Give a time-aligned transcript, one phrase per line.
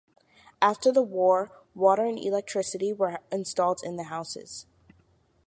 [0.63, 4.65] After the war, water and electricity were installed in the houses.